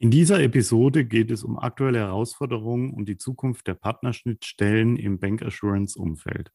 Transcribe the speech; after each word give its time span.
In 0.00 0.12
dieser 0.12 0.40
Episode 0.40 1.04
geht 1.04 1.28
es 1.32 1.42
um 1.42 1.58
aktuelle 1.58 1.98
Herausforderungen 1.98 2.92
und 2.94 3.08
die 3.08 3.16
Zukunft 3.16 3.66
der 3.66 3.74
Partnerschnittstellen 3.74 4.96
im 4.96 5.18
Bank 5.18 5.42
Assurance 5.42 5.98
Umfeld. 5.98 6.52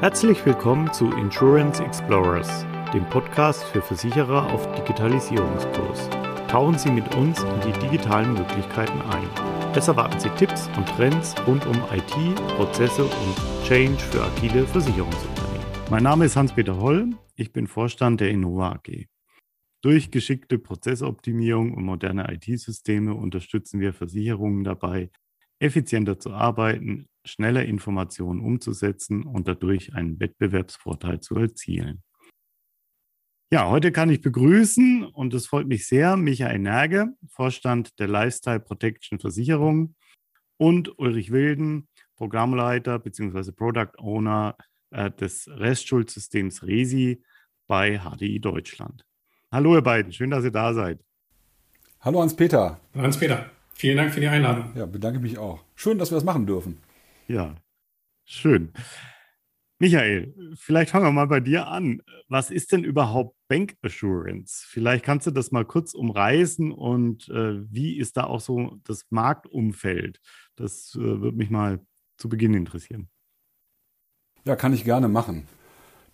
Herzlich 0.00 0.44
willkommen 0.44 0.92
zu 0.92 1.10
Insurance 1.12 1.82
Explorers, 1.82 2.66
dem 2.92 3.08
Podcast 3.08 3.64
für 3.64 3.80
Versicherer 3.80 4.52
auf 4.52 4.70
Digitalisierungskurs. 4.74 6.10
Tauchen 6.48 6.76
Sie 6.76 6.90
mit 6.90 7.14
uns 7.14 7.42
in 7.42 7.72
die 7.72 7.80
digitalen 7.80 8.34
Möglichkeiten 8.34 9.00
ein. 9.00 9.30
Es 9.74 9.88
erwarten 9.88 10.20
Sie 10.20 10.28
Tipps 10.36 10.68
und 10.76 10.86
Trends 10.90 11.34
rund 11.46 11.64
um 11.64 11.76
IT, 11.90 12.34
Prozesse 12.58 13.04
und 13.04 13.64
Change 13.66 13.96
für 13.96 14.22
agile 14.22 14.66
Versicherungsunternehmen. 14.66 15.66
Mein 15.88 16.02
Name 16.02 16.26
ist 16.26 16.36
Hans-Peter 16.36 16.78
Holl, 16.78 17.14
ich 17.34 17.54
bin 17.54 17.66
Vorstand 17.66 18.20
der 18.20 18.28
Innova 18.28 18.72
AG. 18.72 19.06
Durch 19.86 20.10
geschickte 20.10 20.58
Prozessoptimierung 20.58 21.72
und 21.72 21.84
moderne 21.84 22.26
IT-Systeme 22.34 23.14
unterstützen 23.14 23.78
wir 23.78 23.92
Versicherungen 23.92 24.64
dabei, 24.64 25.12
effizienter 25.60 26.18
zu 26.18 26.32
arbeiten, 26.32 27.08
schneller 27.24 27.64
Informationen 27.64 28.40
umzusetzen 28.40 29.22
und 29.22 29.46
dadurch 29.46 29.94
einen 29.94 30.18
Wettbewerbsvorteil 30.18 31.20
zu 31.20 31.36
erzielen. 31.36 32.02
Ja, 33.52 33.70
heute 33.70 33.92
kann 33.92 34.10
ich 34.10 34.22
begrüßen 34.22 35.04
und 35.04 35.32
es 35.34 35.46
freut 35.46 35.68
mich 35.68 35.86
sehr, 35.86 36.16
Michael 36.16 36.58
Nerge, 36.58 37.14
Vorstand 37.28 37.96
der 38.00 38.08
Lifestyle 38.08 38.58
Protection 38.58 39.20
Versicherung 39.20 39.94
und 40.56 40.98
Ulrich 40.98 41.30
Wilden, 41.30 41.86
Programmleiter 42.16 42.98
bzw. 42.98 43.52
Product 43.52 43.92
Owner 43.98 44.56
äh, 44.90 45.12
des 45.12 45.46
Restschuldssystems 45.46 46.64
Resi 46.64 47.22
bei 47.68 48.00
HDI 48.00 48.40
Deutschland. 48.40 49.06
Hallo 49.56 49.74
ihr 49.74 49.80
beiden, 49.80 50.12
schön, 50.12 50.28
dass 50.28 50.44
ihr 50.44 50.50
da 50.50 50.74
seid. 50.74 51.02
Hallo 52.02 52.20
Hans-Peter. 52.20 52.78
Hans-Peter, 52.94 53.50
vielen 53.72 53.96
Dank 53.96 54.12
für 54.12 54.20
die 54.20 54.26
Einladung. 54.26 54.70
Ja, 54.74 54.84
bedanke 54.84 55.18
mich 55.18 55.38
auch. 55.38 55.64
Schön, 55.74 55.96
dass 55.96 56.10
wir 56.10 56.16
das 56.16 56.24
machen 56.24 56.44
dürfen. 56.44 56.82
Ja, 57.26 57.54
schön. 58.26 58.74
Michael, 59.78 60.34
vielleicht 60.58 60.90
fangen 60.90 61.06
wir 61.06 61.12
mal 61.12 61.26
bei 61.26 61.40
dir 61.40 61.68
an. 61.68 62.02
Was 62.28 62.50
ist 62.50 62.70
denn 62.70 62.84
überhaupt 62.84 63.34
Bank 63.48 63.78
Assurance? 63.80 64.62
Vielleicht 64.68 65.06
kannst 65.06 65.26
du 65.26 65.30
das 65.30 65.50
mal 65.52 65.64
kurz 65.64 65.94
umreißen 65.94 66.70
und 66.70 67.30
äh, 67.30 67.62
wie 67.72 67.96
ist 67.96 68.18
da 68.18 68.24
auch 68.24 68.40
so 68.40 68.78
das 68.84 69.06
Marktumfeld? 69.08 70.20
Das 70.56 70.94
äh, 70.96 70.98
würde 70.98 71.38
mich 71.38 71.48
mal 71.48 71.80
zu 72.18 72.28
Beginn 72.28 72.52
interessieren. 72.52 73.08
Ja, 74.44 74.54
kann 74.54 74.74
ich 74.74 74.84
gerne 74.84 75.08
machen. 75.08 75.48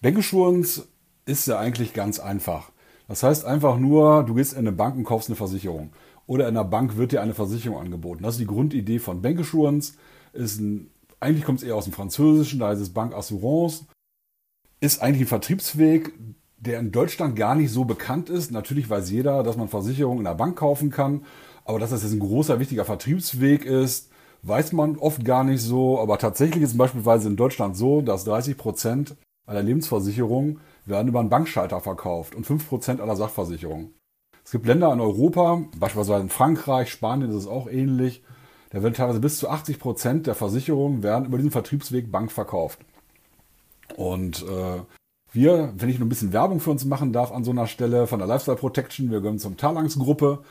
Bank 0.01 0.17
Assurance 0.17 0.87
ist 1.27 1.49
ja 1.49 1.59
eigentlich 1.59 1.93
ganz 1.93 2.21
einfach. 2.21 2.71
Das 3.13 3.23
heißt 3.23 3.45
einfach 3.45 3.77
nur, 3.77 4.25
du 4.25 4.33
gehst 4.33 4.55
in 4.55 4.61
eine 4.61 4.73
Bank 4.73 4.97
und 4.97 5.05
kaufst 5.05 5.29
eine 5.29 5.37
Versicherung. 5.37 5.91
Oder 6.27 6.49
in 6.49 6.57
einer 6.57 6.65
Bank 6.65 6.97
wird 6.97 7.13
dir 7.13 7.21
eine 7.21 7.35
Versicherung 7.35 7.79
angeboten. 7.79 8.23
Das 8.23 8.37
ist 8.37 8.41
die 8.41 8.47
Grundidee 8.47 8.99
von 9.01 9.21
Bank 9.21 9.39
Assurance. 9.39 9.93
Ist 10.33 10.59
ein, 10.59 10.91
eigentlich 11.21 11.45
kommt 11.45 11.59
es 11.59 11.63
eher 11.63 11.77
aus 11.77 11.85
dem 11.85 11.93
Französischen, 11.93 12.59
da 12.59 12.69
heißt 12.69 12.81
es 12.81 12.89
Bank 12.89 13.15
Assurance. 13.15 13.85
Ist 14.81 15.03
eigentlich 15.03 15.25
ein 15.25 15.27
Vertriebsweg, 15.27 16.15
der 16.57 16.81
in 16.81 16.91
Deutschland 16.91 17.37
gar 17.37 17.55
nicht 17.55 17.71
so 17.71 17.85
bekannt 17.85 18.31
ist. 18.31 18.51
Natürlich 18.51 18.89
weiß 18.89 19.11
jeder, 19.11 19.43
dass 19.43 19.59
man 19.59 19.69
Versicherungen 19.69 20.21
in 20.21 20.25
der 20.25 20.33
Bank 20.33 20.57
kaufen 20.57 20.89
kann. 20.89 21.27
Aber 21.67 21.79
dass 21.79 21.91
das 21.91 22.05
jetzt 22.05 22.15
ein 22.15 22.19
großer, 22.19 22.61
wichtiger 22.61 22.87
Vertriebsweg 22.87 23.67
ist, 23.67 24.09
weiß 24.41 24.73
man 24.73 24.97
oft 24.97 25.23
gar 25.23 25.45
nicht 25.45 25.61
so. 25.61 26.01
Aber 26.01 26.17
tatsächlich 26.17 26.63
ist 26.63 26.71
es 26.71 26.79
beispielsweise 26.79 27.29
in 27.29 27.37
Deutschland 27.37 27.77
so, 27.77 28.01
dass 28.01 28.25
30 28.25 28.57
Prozent 28.57 29.17
aller 29.45 29.63
Lebensversicherungen 29.63 30.61
werden 30.85 31.09
über 31.09 31.21
einen 31.21 31.31
Bankschalter 31.31 31.81
verkauft 31.81 32.35
und 32.35 32.47
5% 32.47 33.01
aller 33.01 33.17
Sachversicherungen. 33.17 33.95
Es 34.45 34.51
gibt 34.51 34.67
Länder 34.67 34.93
in 34.93 35.01
Europa, 35.01 35.63
beispielsweise 35.79 36.23
in 36.23 36.29
Frankreich, 36.29 36.91
Spanien 36.91 37.31
ist 37.31 37.37
es 37.37 37.47
auch 37.47 37.69
ähnlich, 37.69 38.23
da 38.71 38.83
werden 38.83 38.95
teilweise 38.95 39.21
bis 39.21 39.39
zu 39.39 39.51
80% 39.51 40.23
der 40.23 40.35
Versicherungen 40.35 41.03
werden 41.03 41.27
über 41.27 41.37
diesen 41.37 41.51
Vertriebsweg 41.51 42.11
Bank 42.11 42.33
verkauft. 42.33 42.81
Und 43.97 44.43
äh, 44.49 44.81
wir, 45.33 45.73
wenn 45.77 45.89
ich 45.89 45.99
nur 45.99 46.07
ein 46.07 46.09
bisschen 46.09 46.33
Werbung 46.33 46.61
für 46.61 46.71
uns 46.71 46.85
machen 46.85 47.13
darf 47.13 47.33
an 47.33 47.45
so 47.45 47.51
einer 47.51 47.67
Stelle 47.67 48.07
von 48.07 48.19
der 48.19 48.29
Lifestyle 48.29 48.57
Protection, 48.57 49.11
wir 49.11 49.21
gehören 49.21 49.39
zum 49.39 49.57
Talangs-Gruppe. 49.57 50.43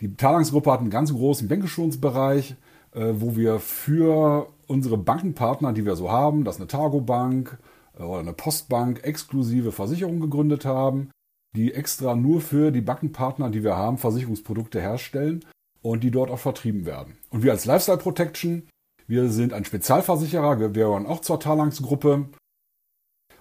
Die 0.00 0.14
Talangs-Gruppe 0.14 0.70
hat 0.70 0.80
einen 0.80 0.90
ganz 0.90 1.12
großen 1.12 1.48
Bankgeschulungsbereich, 1.48 2.54
äh, 2.92 3.12
wo 3.14 3.36
wir 3.36 3.58
für 3.58 4.48
unsere 4.66 4.96
Bankenpartner, 4.96 5.72
die 5.72 5.84
wir 5.84 5.96
so 5.96 6.10
haben, 6.10 6.44
das 6.44 6.56
ist 6.56 6.60
eine 6.60 6.68
Targo 6.68 7.00
Bank, 7.00 7.58
oder 7.98 8.20
eine 8.20 8.32
Postbank 8.32 9.04
exklusive 9.04 9.72
Versicherung 9.72 10.20
gegründet 10.20 10.64
haben, 10.64 11.10
die 11.54 11.72
extra 11.72 12.14
nur 12.14 12.40
für 12.40 12.70
die 12.70 12.82
Bankenpartner, 12.82 13.50
die 13.50 13.64
wir 13.64 13.76
haben, 13.76 13.98
Versicherungsprodukte 13.98 14.80
herstellen 14.80 15.44
und 15.82 16.02
die 16.02 16.10
dort 16.10 16.30
auch 16.30 16.38
vertrieben 16.38 16.84
werden. 16.84 17.16
Und 17.30 17.42
wir 17.42 17.52
als 17.52 17.64
Lifestyle 17.64 17.98
Protection, 17.98 18.68
wir 19.06 19.28
sind 19.30 19.52
ein 19.52 19.64
Spezialversicherer, 19.64 20.60
wir 20.60 20.68
gehören 20.70 21.06
auch 21.06 21.20
zur 21.20 21.40
Talangs-Gruppe. 21.40 22.28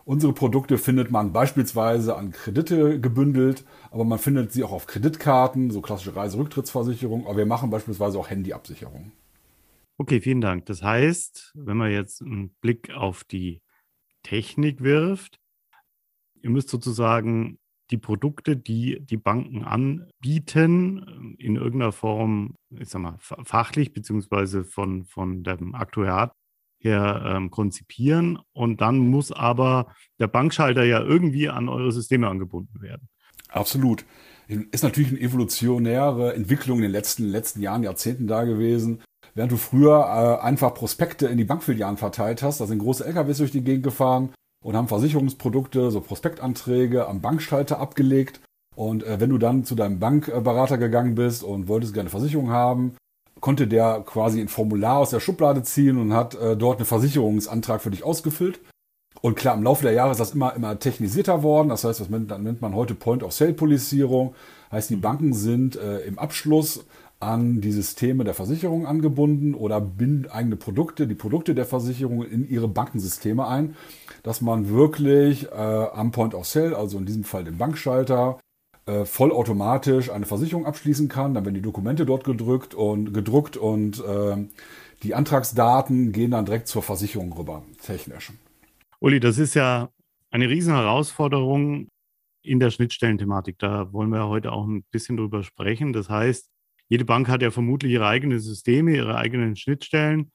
Unsere 0.05 0.33
Produkte 0.33 0.77
findet 0.77 1.09
man 1.09 1.33
beispielsweise 1.33 2.15
an 2.15 2.31
Kredite 2.31 3.01
gebündelt, 3.01 3.65
aber 3.89 4.03
man 4.05 4.19
findet 4.19 4.53
sie 4.53 4.63
auch 4.63 4.71
auf 4.71 4.85
Kreditkarten, 4.85 5.71
so 5.71 5.81
klassische 5.81 6.15
Reiserücktrittsversicherung, 6.15 7.25
aber 7.25 7.37
wir 7.37 7.45
machen 7.47 7.71
beispielsweise 7.71 8.19
auch 8.19 8.29
Handyabsicherungen. 8.29 9.11
Okay, 9.97 10.21
vielen 10.21 10.41
Dank. 10.41 10.67
Das 10.67 10.83
heißt, 10.83 11.53
wenn 11.55 11.77
wir 11.77 11.89
jetzt 11.89 12.21
einen 12.21 12.49
Blick 12.61 12.91
auf 12.91 13.23
die 13.23 13.61
Technik 14.25 14.81
wirft. 14.81 15.37
Ihr 16.41 16.49
müsst 16.49 16.69
sozusagen 16.69 17.59
die 17.91 17.97
Produkte, 17.97 18.57
die 18.57 18.99
die 18.99 19.17
Banken 19.17 19.63
anbieten, 19.63 21.35
in 21.37 21.55
irgendeiner 21.55 21.91
Form, 21.91 22.55
ich 22.71 22.89
sag 22.89 23.01
mal, 23.01 23.17
fachlich 23.19 23.93
beziehungsweise 23.93 24.65
von, 24.65 25.05
von 25.05 25.43
dem 25.43 25.75
Aktuariat 25.75 26.33
her 26.79 27.21
ähm, 27.25 27.51
konzipieren. 27.51 28.39
Und 28.53 28.81
dann 28.81 28.97
muss 28.97 29.31
aber 29.31 29.93
der 30.19 30.27
Bankschalter 30.27 30.83
ja 30.83 31.01
irgendwie 31.01 31.49
an 31.49 31.69
eure 31.69 31.91
Systeme 31.91 32.27
angebunden 32.27 32.81
werden. 32.81 33.07
Absolut. 33.49 34.05
Ist 34.47 34.83
natürlich 34.83 35.11
eine 35.11 35.21
evolutionäre 35.21 36.33
Entwicklung 36.33 36.77
in 36.77 36.83
den 36.83 36.91
letzten, 36.91 37.25
letzten 37.25 37.61
Jahren, 37.61 37.83
Jahrzehnten 37.83 38.27
da 38.27 38.43
gewesen. 38.43 39.03
Während 39.35 39.51
du 39.51 39.57
früher 39.57 39.99
äh, 39.99 40.43
einfach 40.43 40.73
Prospekte 40.73 41.27
in 41.27 41.37
die 41.37 41.43
Bankfilialen 41.43 41.97
verteilt 41.97 42.41
hast, 42.41 42.61
da 42.61 42.65
sind 42.65 42.79
große 42.79 43.05
LKWs 43.05 43.37
durch 43.37 43.51
die 43.51 43.63
Gegend 43.63 43.83
gefahren 43.83 44.29
und 44.63 44.75
haben 44.75 44.87
Versicherungsprodukte, 44.87 45.91
so 45.91 45.99
Prospektanträge 45.99 47.07
am 47.07 47.21
Bankschalter 47.21 47.79
abgelegt. 47.79 48.39
Und 48.75 49.03
äh, 49.03 49.19
wenn 49.19 49.29
du 49.29 49.37
dann 49.37 49.65
zu 49.65 49.75
deinem 49.75 49.99
Bankberater 49.99 50.77
gegangen 50.77 51.15
bist 51.15 51.43
und 51.43 51.67
wolltest 51.67 51.93
gerne 51.93 52.09
Versicherung 52.09 52.49
haben, 52.49 52.95
konnte 53.41 53.67
der 53.67 54.03
quasi 54.05 54.39
ein 54.39 54.47
Formular 54.47 54.99
aus 54.99 55.09
der 55.09 55.19
Schublade 55.19 55.63
ziehen 55.63 55.97
und 55.97 56.13
hat 56.13 56.35
äh, 56.35 56.55
dort 56.55 56.77
einen 56.77 56.85
Versicherungsantrag 56.85 57.81
für 57.81 57.91
dich 57.91 58.03
ausgefüllt. 58.03 58.61
Und 59.21 59.35
klar, 59.35 59.55
im 59.55 59.63
Laufe 59.63 59.83
der 59.83 59.93
Jahre 59.93 60.11
ist 60.11 60.19
das 60.19 60.33
immer, 60.33 60.55
immer 60.55 60.79
technisierter 60.79 61.43
worden. 61.43 61.69
Das 61.69 61.83
heißt, 61.83 61.99
das 61.99 62.09
nennt 62.09 62.61
man 62.61 62.75
heute 62.75 62.95
Point-of-Sale-Policierung. 62.95 64.35
Heißt, 64.71 64.89
die 64.89 64.95
Banken 64.95 65.33
sind 65.33 65.75
äh, 65.75 65.99
im 66.01 66.19
Abschluss 66.19 66.85
an 67.19 67.61
die 67.61 67.71
Systeme 67.71 68.23
der 68.23 68.33
Versicherung 68.33 68.85
angebunden 68.85 69.53
oder 69.53 69.81
binden 69.81 70.29
eigene 70.29 70.55
Produkte, 70.55 71.07
die 71.07 71.15
Produkte 71.15 71.55
der 71.55 71.65
Versicherung 71.65 72.23
in 72.23 72.47
ihre 72.47 72.67
Bankensysteme 72.67 73.47
ein, 73.47 73.75
dass 74.23 74.41
man 74.41 74.69
wirklich 74.69 75.51
äh, 75.51 75.55
am 75.55 76.11
Point 76.11 76.33
of 76.33 76.45
Sale, 76.45 76.77
also 76.77 76.97
in 76.97 77.05
diesem 77.05 77.23
Fall 77.23 77.43
den 77.43 77.57
Bankschalter, 77.57 78.39
äh, 78.85 79.05
vollautomatisch 79.05 80.11
eine 80.11 80.25
Versicherung 80.25 80.65
abschließen 80.65 81.07
kann. 81.07 81.33
Dann 81.33 81.45
werden 81.45 81.55
die 81.55 81.61
Dokumente 81.61 82.05
dort 82.05 82.23
gedrückt 82.23 82.73
und 82.73 83.13
gedruckt 83.13 83.57
und 83.57 84.03
äh, 84.03 84.45
die 85.03 85.15
Antragsdaten 85.15 86.11
gehen 86.11 86.31
dann 86.31 86.45
direkt 86.45 86.67
zur 86.67 86.83
Versicherung 86.83 87.33
rüber, 87.33 87.63
technisch. 87.81 88.31
Uli, 88.99 89.19
das 89.19 89.37
ist 89.37 89.53
ja 89.53 89.89
eine 90.31 90.49
riesen 90.49 90.73
Herausforderung 90.73 91.87
in 92.43 92.59
der 92.59 92.69
Schnittstellenthematik. 92.69 93.57
Da 93.59 93.91
wollen 93.91 94.09
wir 94.09 94.27
heute 94.27 94.51
auch 94.51 94.65
ein 94.65 94.83
bisschen 94.91 95.17
drüber 95.17 95.43
sprechen. 95.43 95.93
Das 95.93 96.09
heißt, 96.09 96.49
jede 96.87 97.05
Bank 97.05 97.27
hat 97.27 97.41
ja 97.41 97.51
vermutlich 97.51 97.93
ihre 97.93 98.07
eigenen 98.07 98.39
Systeme, 98.39 98.95
ihre 98.95 99.15
eigenen 99.15 99.55
Schnittstellen. 99.55 100.31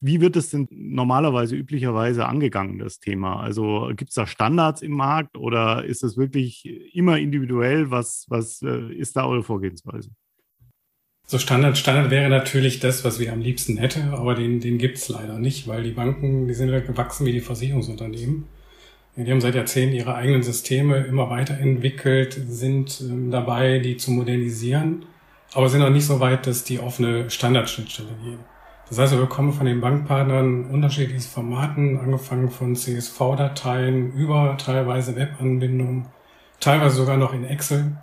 Wie 0.00 0.20
wird 0.20 0.36
es 0.36 0.50
denn 0.50 0.68
normalerweise, 0.70 1.56
üblicherweise 1.56 2.26
angegangen, 2.26 2.78
das 2.78 3.00
Thema? 3.00 3.40
Also 3.40 3.90
gibt 3.96 4.10
es 4.10 4.14
da 4.14 4.26
Standards 4.26 4.82
im 4.82 4.92
Markt 4.92 5.36
oder 5.36 5.84
ist 5.84 6.04
es 6.04 6.16
wirklich 6.16 6.66
immer 6.94 7.18
individuell? 7.18 7.90
Was, 7.90 8.26
was 8.28 8.60
äh, 8.62 8.92
ist 8.92 9.16
da 9.16 9.26
eure 9.26 9.42
Vorgehensweise? 9.42 10.10
So 11.26 11.38
Standard, 11.38 11.78
Standard 11.78 12.10
wäre 12.10 12.28
natürlich 12.28 12.80
das, 12.80 13.02
was 13.02 13.18
wir 13.18 13.32
am 13.32 13.40
liebsten 13.40 13.78
hätten, 13.78 14.10
aber 14.10 14.34
den, 14.34 14.60
den 14.60 14.76
gibt 14.76 14.98
es 14.98 15.08
leider 15.08 15.38
nicht, 15.38 15.66
weil 15.66 15.82
die 15.82 15.92
Banken, 15.92 16.48
die 16.48 16.54
sind 16.54 16.68
ja 16.68 16.80
gewachsen 16.80 17.24
wie 17.24 17.32
die 17.32 17.40
Versicherungsunternehmen. 17.40 18.44
Die 19.16 19.30
haben 19.30 19.40
seit 19.40 19.54
Jahrzehnten 19.54 19.94
ihre 19.94 20.16
eigenen 20.16 20.42
Systeme 20.42 20.98
immer 21.04 21.30
weiterentwickelt, 21.30 22.38
sind 22.46 23.00
ähm, 23.00 23.30
dabei, 23.30 23.78
die 23.78 23.96
zu 23.96 24.10
modernisieren 24.10 25.06
aber 25.54 25.68
sind 25.68 25.80
noch 25.80 25.90
nicht 25.90 26.06
so 26.06 26.20
weit, 26.20 26.46
dass 26.46 26.64
die 26.64 26.80
auf 26.80 26.98
eine 26.98 27.30
Standardschnittstelle 27.30 28.10
gehen. 28.22 28.40
Das 28.88 28.98
heißt, 28.98 29.12
wir 29.12 29.20
bekommen 29.20 29.52
von 29.52 29.66
den 29.66 29.80
Bankpartnern 29.80 30.66
unterschiedliche 30.66 31.28
Formaten, 31.28 31.98
angefangen 31.98 32.50
von 32.50 32.76
CSV-Dateien 32.76 34.12
über 34.12 34.56
teilweise 34.58 35.16
Webanbindungen, 35.16 36.06
teilweise 36.60 36.96
sogar 36.96 37.16
noch 37.16 37.32
in 37.32 37.44
Excel. 37.44 37.96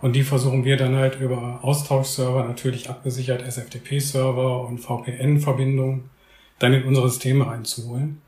Und 0.00 0.14
die 0.14 0.22
versuchen 0.22 0.64
wir 0.64 0.76
dann 0.76 0.94
halt 0.94 1.18
über 1.20 1.58
Austauschserver, 1.62 2.44
natürlich 2.44 2.88
abgesichert 2.88 3.42
SFTP-Server 3.42 4.64
und 4.68 4.78
VPN-Verbindungen, 4.78 6.10
dann 6.60 6.72
in 6.72 6.84
unsere 6.84 7.08
Systeme 7.08 7.46
reinzuholen. 7.46 8.22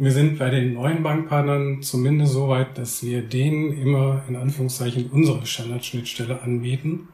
Wir 0.00 0.12
sind 0.12 0.38
bei 0.38 0.48
den 0.48 0.74
neuen 0.74 1.02
Bankpartnern 1.02 1.82
zumindest 1.82 2.32
so 2.34 2.48
weit, 2.48 2.78
dass 2.78 3.02
wir 3.02 3.22
denen 3.22 3.72
immer 3.72 4.22
in 4.28 4.36
Anführungszeichen 4.36 5.10
unsere 5.10 5.44
Standardschnittstelle 5.44 6.40
anbieten, 6.40 7.08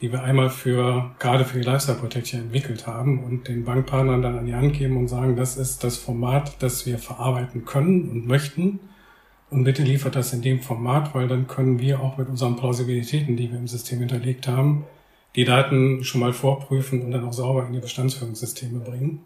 die 0.00 0.12
wir 0.12 0.22
einmal 0.22 0.50
für, 0.50 1.10
gerade 1.18 1.44
für 1.44 1.58
die 1.58 1.64
Lifestyle 1.64 1.98
Protection 1.98 2.40
entwickelt 2.40 2.86
haben 2.86 3.24
und 3.24 3.48
den 3.48 3.64
Bankpartnern 3.64 4.22
dann 4.22 4.38
an 4.38 4.46
die 4.46 4.54
Hand 4.54 4.74
geben 4.74 4.96
und 4.96 5.08
sagen, 5.08 5.36
das 5.36 5.56
ist 5.56 5.82
das 5.82 5.96
Format, 5.96 6.62
das 6.62 6.86
wir 6.86 6.98
verarbeiten 6.98 7.64
können 7.64 8.08
und 8.08 8.26
möchten. 8.26 8.78
Und 9.50 9.64
bitte 9.64 9.82
liefert 9.82 10.14
das 10.14 10.32
in 10.32 10.42
dem 10.42 10.60
Format, 10.60 11.14
weil 11.14 11.26
dann 11.26 11.46
können 11.46 11.80
wir 11.80 12.00
auch 12.00 12.18
mit 12.18 12.28
unseren 12.28 12.56
Plausibilitäten, 12.56 13.36
die 13.36 13.50
wir 13.50 13.58
im 13.58 13.66
System 13.66 13.98
hinterlegt 13.98 14.46
haben, 14.46 14.84
die 15.36 15.44
Daten 15.44 16.04
schon 16.04 16.20
mal 16.20 16.32
vorprüfen 16.32 17.02
und 17.02 17.10
dann 17.10 17.24
auch 17.24 17.32
sauber 17.32 17.66
in 17.66 17.72
die 17.72 17.80
Bestandsführungssysteme 17.80 18.80
bringen. 18.80 19.20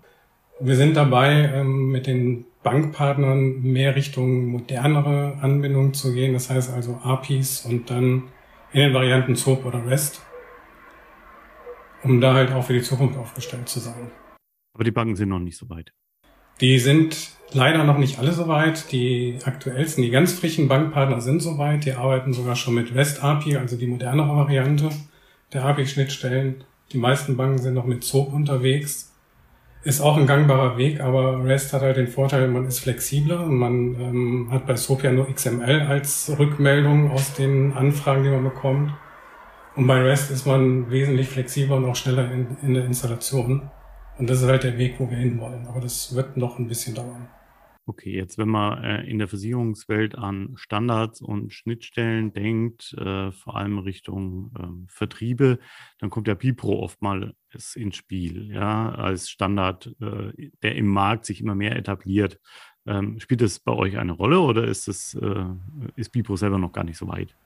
Wir 0.60 0.76
sind 0.76 0.96
dabei, 0.96 1.50
ähm, 1.54 1.90
mit 1.90 2.06
den 2.06 2.44
Bankpartnern 2.62 3.62
mehr 3.62 3.96
Richtung 3.96 4.46
modernere 4.46 5.38
Anbindungen 5.40 5.94
zu 5.94 6.12
gehen. 6.12 6.34
Das 6.34 6.50
heißt 6.50 6.72
also 6.72 7.00
APIs 7.02 7.66
und 7.66 7.90
dann 7.90 8.24
in 8.72 8.80
den 8.80 8.94
Varianten 8.94 9.34
SOAP 9.34 9.66
oder 9.66 9.84
REST, 9.84 10.22
um 12.04 12.20
da 12.20 12.34
halt 12.34 12.52
auch 12.52 12.64
für 12.64 12.72
die 12.72 12.82
Zukunft 12.82 13.16
aufgestellt 13.16 13.68
zu 13.68 13.80
sein. 13.80 14.10
Aber 14.74 14.84
die 14.84 14.90
Banken 14.90 15.16
sind 15.16 15.28
noch 15.28 15.38
nicht 15.38 15.56
so 15.56 15.68
weit. 15.68 15.92
Die 16.60 16.78
sind 16.78 17.30
leider 17.52 17.84
noch 17.84 17.98
nicht 17.98 18.18
alle 18.18 18.32
so 18.32 18.48
weit. 18.48 18.92
Die 18.92 19.38
aktuellsten, 19.44 20.02
die 20.02 20.10
ganz 20.10 20.32
frischen 20.32 20.68
Bankpartner 20.68 21.20
sind 21.20 21.40
so 21.40 21.58
weit. 21.58 21.84
Die 21.84 21.92
arbeiten 21.92 22.32
sogar 22.32 22.56
schon 22.56 22.74
mit 22.74 22.94
REST 22.94 23.22
API, 23.22 23.56
also 23.56 23.76
die 23.76 23.86
modernere 23.86 24.36
Variante 24.36 24.90
der 25.52 25.64
API-Schnittstellen. 25.64 26.64
Die 26.92 26.98
meisten 26.98 27.36
Banken 27.36 27.58
sind 27.58 27.74
noch 27.74 27.86
mit 27.86 28.04
SOAP 28.04 28.32
unterwegs 28.32 29.12
ist 29.84 30.00
auch 30.00 30.16
ein 30.16 30.26
gangbarer 30.26 30.76
Weg, 30.76 31.00
aber 31.00 31.44
REST 31.44 31.72
hat 31.72 31.82
halt 31.82 31.96
den 31.96 32.06
Vorteil, 32.06 32.48
man 32.48 32.66
ist 32.66 32.80
flexibler 32.80 33.46
man 33.46 34.00
ähm, 34.00 34.48
hat 34.50 34.66
bei 34.66 34.76
Sophia 34.76 35.10
nur 35.10 35.32
XML 35.32 35.80
als 35.82 36.32
Rückmeldung 36.38 37.10
aus 37.10 37.34
den 37.34 37.72
Anfragen, 37.72 38.22
die 38.22 38.30
man 38.30 38.44
bekommt. 38.44 38.92
Und 39.74 39.86
bei 39.86 40.02
REST 40.02 40.30
ist 40.30 40.46
man 40.46 40.90
wesentlich 40.90 41.28
flexibler 41.28 41.76
und 41.76 41.86
auch 41.86 41.96
schneller 41.96 42.30
in, 42.30 42.56
in 42.62 42.74
der 42.74 42.84
Installation. 42.84 43.70
Und 44.18 44.28
das 44.28 44.42
ist 44.42 44.48
halt 44.48 44.64
der 44.64 44.76
Weg, 44.76 44.96
wo 44.98 45.10
wir 45.10 45.16
hinwollen. 45.16 45.66
Aber 45.66 45.80
das 45.80 46.14
wird 46.14 46.36
noch 46.36 46.58
ein 46.58 46.68
bisschen 46.68 46.94
dauern. 46.94 47.28
Okay, 47.84 48.14
jetzt 48.14 48.38
wenn 48.38 48.48
man 48.48 48.84
äh, 48.84 49.02
in 49.02 49.18
der 49.18 49.26
Versicherungswelt 49.26 50.14
an 50.16 50.52
Standards 50.54 51.20
und 51.20 51.52
Schnittstellen 51.52 52.32
denkt, 52.32 52.92
äh, 52.92 53.32
vor 53.32 53.56
allem 53.56 53.78
Richtung 53.78 54.52
äh, 54.56 54.92
Vertriebe, 54.92 55.58
dann 55.98 56.08
kommt 56.08 56.28
ja 56.28 56.34
Bipro 56.34 56.78
oftmals 56.78 57.34
ins 57.74 57.96
Spiel, 57.96 58.52
ja, 58.52 58.90
als 58.90 59.30
Standard, 59.30 59.96
äh, 60.00 60.50
der 60.62 60.76
im 60.76 60.86
Markt 60.86 61.24
sich 61.24 61.40
immer 61.40 61.56
mehr 61.56 61.74
etabliert. 61.74 62.38
Ähm, 62.86 63.18
spielt 63.18 63.40
das 63.40 63.58
bei 63.58 63.72
euch 63.72 63.98
eine 63.98 64.12
Rolle 64.12 64.40
oder 64.40 64.64
ist 64.64 64.86
das, 64.86 65.16
ist 65.96 66.10
Bipro 66.10 66.36
selber 66.36 66.58
noch 66.58 66.72
gar 66.72 66.84
nicht 66.84 66.98
so 66.98 67.08
weit? 67.08 67.36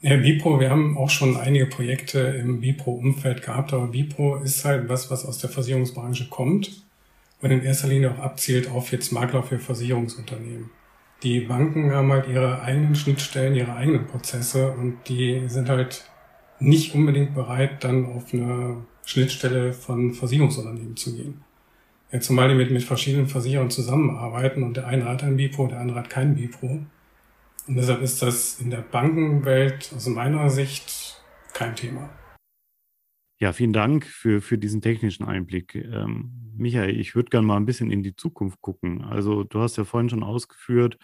Ja, 0.00 0.16
Bipro, 0.16 0.60
wir 0.60 0.68
haben 0.68 0.98
auch 0.98 1.08
schon 1.08 1.38
einige 1.38 1.64
Projekte 1.64 2.18
im 2.18 2.60
Bipro-Umfeld 2.60 3.40
gehabt, 3.40 3.72
aber 3.72 3.86
Bipro 3.86 4.36
ist 4.36 4.64
halt 4.66 4.88
was, 4.90 5.10
was 5.10 5.24
aus 5.24 5.38
der 5.38 5.48
Versicherungsbranche 5.48 6.28
kommt 6.28 6.82
und 7.40 7.50
in 7.50 7.62
erster 7.62 7.88
Linie 7.88 8.10
auch 8.10 8.18
abzielt 8.18 8.70
auf 8.70 8.92
jetzt 8.92 9.12
Makler 9.12 9.42
für 9.42 9.58
Versicherungsunternehmen. 9.58 10.68
Die 11.22 11.40
Banken 11.40 11.90
haben 11.90 12.12
halt 12.12 12.28
ihre 12.28 12.60
eigenen 12.60 12.94
Schnittstellen, 12.94 13.54
ihre 13.54 13.76
eigenen 13.76 14.06
Prozesse 14.06 14.72
und 14.72 14.98
die 15.08 15.44
sind 15.46 15.70
halt 15.70 16.04
nicht 16.60 16.94
unbedingt 16.94 17.34
bereit, 17.34 17.82
dann 17.82 18.04
auf 18.04 18.34
eine 18.34 18.84
Schnittstelle 19.06 19.72
von 19.72 20.12
Versicherungsunternehmen 20.12 20.96
zu 20.96 21.16
gehen. 21.16 21.42
Ja, 22.12 22.20
zumal 22.20 22.50
die 22.50 22.54
mit, 22.54 22.70
mit 22.70 22.82
verschiedenen 22.82 23.26
Versicherern 23.26 23.70
zusammenarbeiten 23.70 24.62
und 24.62 24.76
der 24.76 24.86
eine 24.86 25.06
hat 25.06 25.22
ein 25.22 25.38
Bipro, 25.38 25.66
der 25.66 25.80
andere 25.80 26.00
hat 26.00 26.10
kein 26.10 26.34
Bipro. 26.34 26.80
Und 27.66 27.76
deshalb 27.76 28.02
ist 28.02 28.20
das 28.20 28.60
in 28.60 28.70
der 28.70 28.82
Bankenwelt 28.82 29.92
aus 29.94 30.06
meiner 30.06 30.50
Sicht 30.50 31.22
kein 31.52 31.74
Thema. 31.74 32.10
Ja, 33.40 33.52
vielen 33.52 33.72
Dank 33.72 34.06
für, 34.06 34.40
für 34.40 34.58
diesen 34.58 34.80
technischen 34.80 35.24
Einblick. 35.24 35.74
Ähm, 35.74 36.52
Michael, 36.56 36.98
ich 36.98 37.14
würde 37.14 37.30
gerne 37.30 37.46
mal 37.46 37.56
ein 37.56 37.66
bisschen 37.66 37.90
in 37.90 38.02
die 38.02 38.14
Zukunft 38.14 38.60
gucken. 38.60 39.02
Also 39.02 39.44
du 39.44 39.60
hast 39.60 39.76
ja 39.76 39.84
vorhin 39.84 40.10
schon 40.10 40.22
ausgeführt, 40.22 40.98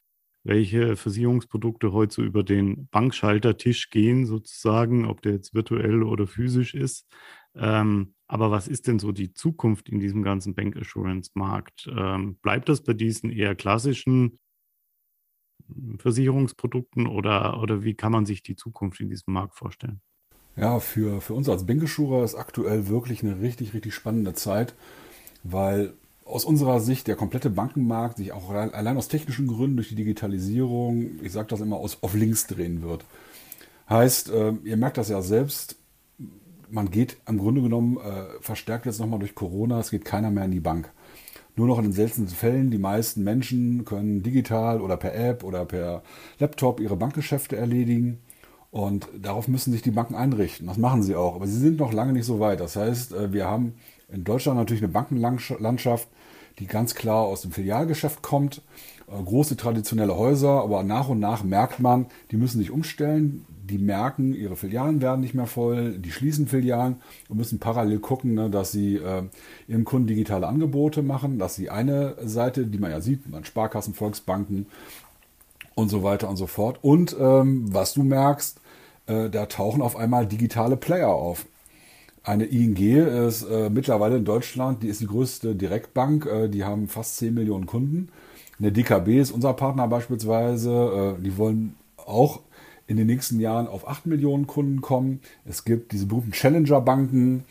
welche 0.44 0.96
Versicherungsprodukte 0.96 1.92
heute 1.92 2.14
so 2.14 2.22
über 2.22 2.42
den 2.42 2.88
Bankschaltertisch 2.88 3.90
gehen, 3.90 4.26
sozusagen, 4.26 5.06
ob 5.06 5.22
der 5.22 5.32
jetzt 5.32 5.54
virtuell 5.54 6.02
oder 6.02 6.26
physisch 6.26 6.74
ist. 6.74 7.06
Ähm, 7.54 8.14
aber 8.26 8.50
was 8.50 8.68
ist 8.68 8.86
denn 8.86 8.98
so 8.98 9.12
die 9.12 9.32
Zukunft 9.32 9.88
in 9.88 9.98
diesem 9.98 10.22
ganzen 10.22 10.54
Bank 10.54 10.76
Assurance 10.76 11.32
Markt? 11.34 11.90
Ähm, 11.94 12.36
bleibt 12.36 12.68
das 12.68 12.82
bei 12.82 12.92
diesen 12.94 13.30
eher 13.30 13.54
klassischen 13.54 14.38
Versicherungsprodukten 15.98 17.06
oder, 17.06 17.60
oder 17.60 17.82
wie 17.84 17.94
kann 17.94 18.12
man 18.12 18.26
sich 18.26 18.42
die 18.42 18.56
Zukunft 18.56 19.00
in 19.00 19.08
diesem 19.08 19.34
Markt 19.34 19.54
vorstellen? 19.54 20.00
Ja, 20.56 20.80
für, 20.80 21.20
für 21.20 21.34
uns 21.34 21.48
als 21.48 21.64
Bingeschurer 21.64 22.24
ist 22.24 22.34
aktuell 22.34 22.88
wirklich 22.88 23.22
eine 23.22 23.40
richtig, 23.40 23.72
richtig 23.72 23.94
spannende 23.94 24.34
Zeit, 24.34 24.74
weil 25.42 25.94
aus 26.24 26.44
unserer 26.44 26.80
Sicht 26.80 27.06
der 27.06 27.16
komplette 27.16 27.50
Bankenmarkt 27.50 28.18
sich 28.18 28.32
auch 28.32 28.50
allein 28.50 28.96
aus 28.96 29.08
technischen 29.08 29.46
Gründen 29.46 29.76
durch 29.76 29.88
die 29.88 29.94
Digitalisierung, 29.94 31.22
ich 31.22 31.32
sage 31.32 31.48
das 31.48 31.60
immer, 31.60 31.76
aus, 31.76 31.98
auf 32.02 32.14
links 32.14 32.46
drehen 32.46 32.82
wird. 32.82 33.04
Heißt, 33.88 34.30
äh, 34.30 34.52
ihr 34.64 34.76
merkt 34.76 34.98
das 34.98 35.08
ja 35.08 35.22
selbst, 35.22 35.76
man 36.70 36.90
geht 36.90 37.16
im 37.26 37.38
Grunde 37.38 37.62
genommen 37.62 37.96
äh, 37.96 38.40
verstärkt 38.40 38.86
jetzt 38.86 39.00
nochmal 39.00 39.18
durch 39.18 39.34
Corona, 39.34 39.80
es 39.80 39.90
geht 39.90 40.04
keiner 40.04 40.30
mehr 40.30 40.44
in 40.44 40.52
die 40.52 40.60
Bank. 40.60 40.92
Nur 41.60 41.68
noch 41.68 41.76
in 41.76 41.84
den 41.84 41.92
seltensten 41.92 42.26
Fällen, 42.26 42.70
die 42.70 42.78
meisten 42.78 43.22
Menschen 43.22 43.84
können 43.84 44.22
digital 44.22 44.80
oder 44.80 44.96
per 44.96 45.14
App 45.14 45.44
oder 45.44 45.66
per 45.66 46.02
Laptop 46.38 46.80
ihre 46.80 46.96
Bankgeschäfte 46.96 47.54
erledigen. 47.54 48.22
Und 48.70 49.10
darauf 49.20 49.46
müssen 49.46 49.70
sich 49.70 49.82
die 49.82 49.90
Banken 49.90 50.14
einrichten. 50.14 50.68
Das 50.68 50.78
machen 50.78 51.02
sie 51.02 51.16
auch. 51.16 51.36
Aber 51.36 51.46
sie 51.46 51.58
sind 51.58 51.78
noch 51.78 51.92
lange 51.92 52.14
nicht 52.14 52.24
so 52.24 52.40
weit. 52.40 52.60
Das 52.60 52.76
heißt, 52.76 53.12
äh, 53.12 53.34
wir 53.34 53.46
haben 53.46 53.74
in 54.08 54.24
Deutschland 54.24 54.58
natürlich 54.58 54.82
eine 54.82 54.90
Bankenlandschaft, 54.90 56.08
die 56.60 56.66
ganz 56.66 56.94
klar 56.94 57.24
aus 57.24 57.42
dem 57.42 57.52
Filialgeschäft 57.52 58.22
kommt. 58.22 58.62
Äh, 59.08 59.22
große 59.22 59.56
traditionelle 59.56 60.16
Häuser, 60.16 60.62
aber 60.62 60.82
nach 60.82 61.08
und 61.08 61.18
nach 61.18 61.42
merkt 61.42 61.80
man, 61.80 62.06
die 62.30 62.36
müssen 62.36 62.58
sich 62.58 62.70
umstellen. 62.70 63.44
Die 63.64 63.78
merken, 63.78 64.34
ihre 64.34 64.56
Filialen 64.56 65.00
werden 65.00 65.20
nicht 65.20 65.34
mehr 65.34 65.46
voll, 65.46 65.96
die 65.98 66.10
schließen 66.10 66.48
Filialen 66.48 66.96
und 67.28 67.36
müssen 67.36 67.60
parallel 67.60 68.00
gucken, 68.00 68.34
ne, 68.34 68.50
dass 68.50 68.72
sie 68.72 68.96
äh, 68.96 69.22
ihren 69.68 69.84
Kunden 69.84 70.08
digitale 70.08 70.46
Angebote 70.46 71.02
machen. 71.02 71.38
dass 71.38 71.54
sie 71.54 71.70
eine 71.70 72.16
Seite, 72.24 72.66
die 72.66 72.78
man 72.78 72.90
ja 72.90 73.00
sieht, 73.00 73.28
man 73.28 73.44
Sparkassen, 73.44 73.94
Volksbanken 73.94 74.66
und 75.74 75.88
so 75.88 76.02
weiter 76.02 76.28
und 76.28 76.36
so 76.36 76.46
fort. 76.46 76.78
Und 76.82 77.16
ähm, 77.18 77.72
was 77.72 77.94
du 77.94 78.02
merkst, 78.02 78.60
äh, 79.06 79.30
da 79.30 79.46
tauchen 79.46 79.82
auf 79.82 79.96
einmal 79.96 80.26
digitale 80.26 80.76
Player 80.76 81.08
auf. 81.08 81.46
Eine 82.22 82.44
ING 82.44 82.76
ist 82.76 83.42
äh, 83.44 83.70
mittlerweile 83.70 84.16
in 84.16 84.24
Deutschland, 84.24 84.82
die 84.82 84.88
ist 84.88 85.00
die 85.00 85.06
größte 85.06 85.54
Direktbank, 85.54 86.26
äh, 86.26 86.48
die 86.48 86.64
haben 86.64 86.88
fast 86.88 87.16
10 87.16 87.32
Millionen 87.32 87.66
Kunden. 87.66 88.10
Eine 88.58 88.72
DKB 88.72 89.20
ist 89.20 89.30
unser 89.30 89.54
Partner 89.54 89.88
beispielsweise, 89.88 91.16
äh, 91.18 91.22
die 91.22 91.38
wollen 91.38 91.76
auch 91.96 92.40
in 92.86 92.98
den 92.98 93.06
nächsten 93.06 93.40
Jahren 93.40 93.68
auf 93.68 93.88
8 93.88 94.06
Millionen 94.06 94.46
Kunden 94.46 94.82
kommen. 94.82 95.20
Es 95.46 95.64
gibt 95.64 95.92
diese 95.92 96.06
berühmten 96.06 96.32
Challenger-Banken, 96.32 97.44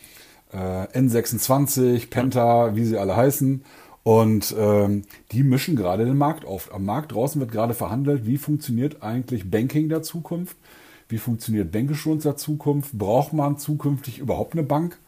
äh, 0.52 0.56
N26, 0.56 2.10
Penta, 2.10 2.76
wie 2.76 2.84
sie 2.84 2.98
alle 2.98 3.16
heißen. 3.16 3.64
Und 4.02 4.54
ähm, 4.58 5.02
die 5.32 5.42
mischen 5.42 5.76
gerade 5.76 6.04
den 6.04 6.16
Markt 6.16 6.44
auf. 6.44 6.72
Am 6.72 6.84
Markt 6.84 7.12
draußen 7.12 7.40
wird 7.40 7.52
gerade 7.52 7.74
verhandelt, 7.74 8.26
wie 8.26 8.38
funktioniert 8.38 9.02
eigentlich 9.02 9.50
Banking 9.50 9.88
der 9.88 10.02
Zukunft? 10.02 10.56
Wie 11.10 11.18
funktioniert 11.18 11.72
Bankgeschwunds 11.72 12.24
der 12.24 12.36
Zukunft? 12.36 12.92
Braucht 12.92 13.32
man 13.32 13.58
zukünftig 13.58 14.18
überhaupt 14.18 14.54
eine 14.54 14.62
Bank? 14.62 14.98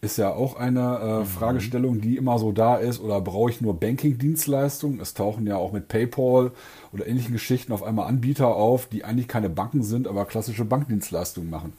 Ist 0.00 0.18
ja 0.18 0.32
auch 0.32 0.56
eine 0.56 0.98
äh, 0.98 1.18
mhm. 1.20 1.26
Fragestellung, 1.26 2.00
die 2.00 2.16
immer 2.16 2.38
so 2.38 2.52
da 2.52 2.76
ist. 2.76 3.00
Oder 3.00 3.20
brauche 3.20 3.50
ich 3.50 3.60
nur 3.60 3.78
Banking-Dienstleistungen? 3.80 5.00
Es 5.00 5.14
tauchen 5.14 5.46
ja 5.46 5.56
auch 5.56 5.72
mit 5.72 5.88
PayPal 5.88 6.52
oder 6.92 7.06
ähnlichen 7.06 7.32
Geschichten 7.32 7.72
auf 7.72 7.82
einmal 7.82 8.06
Anbieter 8.06 8.48
auf, 8.54 8.86
die 8.86 9.04
eigentlich 9.04 9.28
keine 9.28 9.50
Banken 9.50 9.82
sind, 9.82 10.06
aber 10.06 10.26
klassische 10.26 10.64
Bankdienstleistungen 10.64 11.50
machen. 11.50 11.72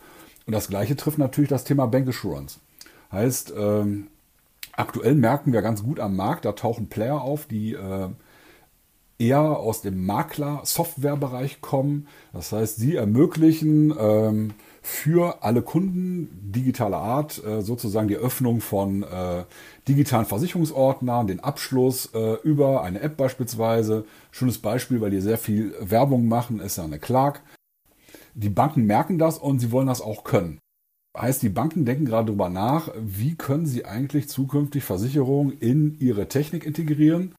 Und 0.46 0.54
das 0.54 0.68
Gleiche 0.68 0.96
trifft 0.96 1.18
natürlich 1.18 1.50
das 1.50 1.64
Thema 1.64 1.86
Bank 1.86 2.10
Assurance. 2.10 2.60
Heißt, 3.12 3.54
ähm, 3.58 4.08
Aktuell 4.80 5.14
merken 5.14 5.52
wir 5.52 5.62
ganz 5.62 5.84
gut 5.84 6.00
am 6.00 6.16
Markt, 6.16 6.46
da 6.46 6.54
tauchen 6.54 6.88
Player 6.88 7.22
auf, 7.22 7.48
die 7.48 7.74
äh, 7.74 8.08
eher 9.20 9.42
aus 9.42 9.82
dem 9.82 10.06
Makler-Software-Bereich 10.06 11.62
kommen. 11.62 12.08
Das 12.34 12.52
heißt, 12.52 12.78
sie 12.78 12.96
ermöglichen 12.96 13.94
ähm, 14.00 14.52
für 14.82 15.44
alle 15.44 15.62
Kunden 15.62 16.30
digitaler 16.42 16.98
Art 16.98 17.44
äh, 17.44 17.62
sozusagen 17.62 18.08
die 18.08 18.16
Öffnung 18.16 18.62
von 18.62 19.04
äh, 19.04 19.44
digitalen 19.88 20.26
Versicherungsordnern, 20.26 21.28
den 21.28 21.42
Abschluss 21.42 22.10
äh, 22.14 22.36
über 22.44 22.82
eine 22.84 23.02
App 23.02 23.18
beispielsweise. 23.18 24.06
Schönes 24.32 24.58
Beispiel, 24.58 25.02
weil 25.02 25.12
die 25.12 25.22
sehr 25.22 25.38
viel 25.38 25.76
Werbung 25.82 26.28
machen, 26.28 26.60
ist 26.60 26.78
ja 26.78 26.86
eine 26.86 27.00
Clark 27.00 27.42
die 28.40 28.50
Banken 28.50 28.86
merken 28.86 29.18
das 29.18 29.38
und 29.38 29.60
sie 29.60 29.72
wollen 29.72 29.88
das 29.88 30.02
auch 30.02 30.24
können. 30.24 30.60
Heißt, 31.18 31.42
die 31.42 31.50
Banken 31.50 31.86
denken 31.86 32.06
gerade 32.06 32.28
darüber 32.28 32.50
nach, 32.50 32.92
wie 32.98 33.36
können 33.36 33.66
sie 33.66 33.86
eigentlich 33.86 34.30
zukünftig 34.30 34.84
Versicherungen 34.84 35.58
in 35.58 36.00
ihre 36.00 36.28
Technik 36.30 36.66
integrieren. 36.66 37.36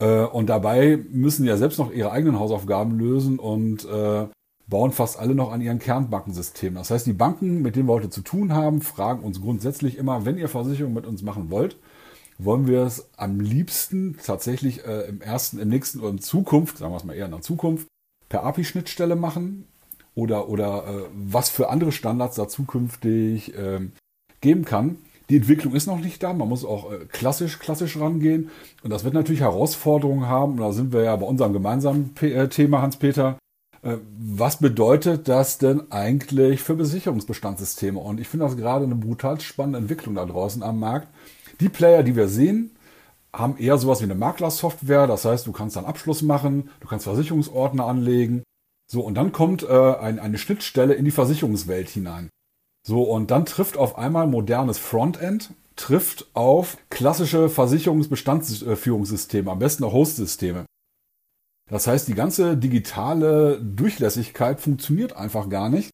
Äh, 0.00 0.24
und 0.24 0.48
dabei 0.48 0.98
müssen 1.10 1.46
ja 1.46 1.56
selbst 1.56 1.78
noch 1.78 1.92
ihre 1.92 2.10
eigenen 2.10 2.38
Hausaufgaben 2.38 2.98
lösen 2.98 3.38
und 3.38 3.84
äh, 3.84 4.26
bauen 4.66 4.92
fast 4.92 5.18
alle 5.18 5.34
noch 5.34 5.52
an 5.52 5.60
ihren 5.60 5.78
Kernbankensystemen. 5.78 6.76
Das 6.76 6.90
heißt, 6.90 7.06
die 7.06 7.12
Banken, 7.12 7.62
mit 7.62 7.76
denen 7.76 7.88
wir 7.88 7.94
heute 7.94 8.10
zu 8.10 8.22
tun 8.22 8.52
haben, 8.52 8.80
fragen 8.80 9.22
uns 9.22 9.40
grundsätzlich 9.40 9.98
immer, 9.98 10.24
wenn 10.24 10.38
ihr 10.38 10.48
Versicherungen 10.48 10.94
mit 10.94 11.06
uns 11.06 11.22
machen 11.22 11.50
wollt, 11.50 11.76
wollen 12.38 12.66
wir 12.66 12.82
es 12.82 13.08
am 13.16 13.38
liebsten 13.40 14.16
tatsächlich 14.24 14.84
äh, 14.84 15.02
im 15.08 15.20
ersten, 15.20 15.58
im 15.58 15.68
nächsten 15.68 16.00
oder 16.00 16.10
in 16.10 16.18
Zukunft, 16.18 16.78
sagen 16.78 16.92
wir 16.92 16.96
es 16.96 17.04
mal 17.04 17.14
eher 17.14 17.26
in 17.26 17.30
der 17.30 17.42
Zukunft, 17.42 17.86
per 18.28 18.42
API-Schnittstelle 18.42 19.16
machen 19.16 19.68
oder, 20.14 20.48
oder 20.48 21.08
was 21.12 21.50
für 21.50 21.68
andere 21.68 21.92
Standards 21.92 22.36
da 22.36 22.48
zukünftig 22.48 23.54
äh, 23.54 23.80
geben 24.40 24.64
kann. 24.64 24.96
Die 25.30 25.36
Entwicklung 25.36 25.74
ist 25.74 25.86
noch 25.86 25.98
nicht 25.98 26.22
da, 26.22 26.32
man 26.32 26.48
muss 26.48 26.64
auch 26.64 26.92
äh, 26.92 27.06
klassisch, 27.06 27.58
klassisch 27.58 27.98
rangehen. 27.98 28.50
Und 28.82 28.90
das 28.90 29.04
wird 29.04 29.14
natürlich 29.14 29.40
Herausforderungen 29.40 30.28
haben. 30.28 30.52
Und 30.54 30.58
da 30.58 30.72
sind 30.72 30.92
wir 30.92 31.02
ja 31.02 31.16
bei 31.16 31.26
unserem 31.26 31.52
gemeinsamen 31.52 32.14
äh, 32.20 32.48
Thema, 32.48 32.82
Hans-Peter. 32.82 33.38
Äh, 33.82 33.96
was 34.18 34.58
bedeutet 34.58 35.28
das 35.28 35.58
denn 35.58 35.90
eigentlich 35.90 36.60
für 36.62 36.74
Besicherungsbestandssysteme? 36.74 37.98
Und 37.98 38.20
ich 38.20 38.28
finde 38.28 38.46
das 38.46 38.56
gerade 38.56 38.84
eine 38.84 38.96
brutal 38.96 39.40
spannende 39.40 39.78
Entwicklung 39.78 40.14
da 40.14 40.26
draußen 40.26 40.62
am 40.62 40.78
Markt. 40.78 41.08
Die 41.60 41.70
Player, 41.70 42.02
die 42.02 42.16
wir 42.16 42.28
sehen, 42.28 42.72
haben 43.32 43.56
eher 43.56 43.78
sowas 43.78 44.00
wie 44.00 44.04
eine 44.04 44.14
Maklersoftware. 44.14 45.06
Das 45.06 45.24
heißt, 45.24 45.46
du 45.46 45.52
kannst 45.52 45.76
dann 45.76 45.86
Abschluss 45.86 46.22
machen, 46.22 46.70
du 46.80 46.88
kannst 46.88 47.04
Versicherungsordner 47.04 47.86
anlegen. 47.86 48.42
So, 48.90 49.00
und 49.00 49.14
dann 49.14 49.32
kommt 49.32 49.62
äh, 49.62 49.94
ein, 49.94 50.18
eine 50.18 50.36
Schnittstelle 50.36 50.94
in 50.94 51.06
die 51.06 51.10
Versicherungswelt 51.10 51.88
hinein. 51.88 52.28
So, 52.86 53.02
und 53.02 53.30
dann 53.30 53.46
trifft 53.46 53.76
auf 53.76 53.96
einmal 53.96 54.26
modernes 54.26 54.78
Frontend, 54.78 55.54
trifft 55.74 56.30
auf 56.34 56.76
klassische 56.90 57.48
Versicherungsbestandsführungssysteme, 57.48 59.50
am 59.50 59.58
besten 59.58 59.84
auch 59.84 59.92
Host-Systeme. 59.92 60.66
Das 61.70 61.86
heißt, 61.86 62.08
die 62.08 62.14
ganze 62.14 62.56
digitale 62.56 63.60
Durchlässigkeit 63.60 64.60
funktioniert 64.60 65.16
einfach 65.16 65.48
gar 65.48 65.70
nicht. 65.70 65.90